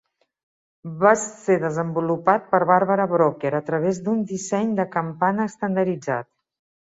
[1.01, 6.29] Va ser desenvolupat per Barbara Brocker a través d'un disseny de campana estandarditzat.